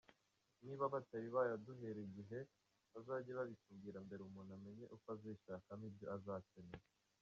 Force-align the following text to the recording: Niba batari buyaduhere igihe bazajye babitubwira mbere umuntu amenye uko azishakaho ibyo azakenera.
Niba 0.65 0.85
batari 0.93 1.27
buyaduhere 1.33 1.99
igihe 2.09 2.39
bazajye 2.91 3.31
babitubwira 3.39 3.97
mbere 4.05 4.21
umuntu 4.23 4.51
amenye 4.57 4.85
uko 4.95 5.05
azishakaho 5.15 5.83
ibyo 5.91 6.07
azakenera. 6.17 6.85